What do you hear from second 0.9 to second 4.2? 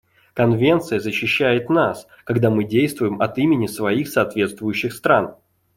защищает нас, когда мы действуем от имени своих